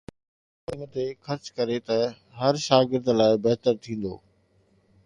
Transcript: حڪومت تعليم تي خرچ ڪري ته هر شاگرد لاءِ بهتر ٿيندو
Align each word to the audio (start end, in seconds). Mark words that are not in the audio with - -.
حڪومت 0.03 0.63
تعليم 0.65 0.89
تي 0.95 1.05
خرچ 1.25 1.45
ڪري 1.57 1.77
ته 1.89 1.97
هر 2.39 2.53
شاگرد 2.67 3.05
لاءِ 3.19 3.33
بهتر 3.45 3.73
ٿيندو 3.83 4.13